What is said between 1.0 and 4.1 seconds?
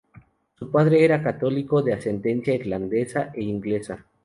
era católico de ascendencia irlandesa e inglesa.